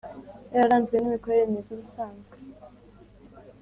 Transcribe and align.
Yararanzwe 0.53 0.95
n 0.97 1.03
imikorere 1.07 1.43
myiza 1.51 1.69
ubusanzwe 1.73 2.35